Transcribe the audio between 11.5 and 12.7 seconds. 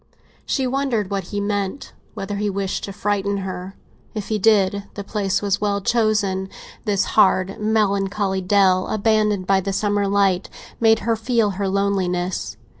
her loneliness.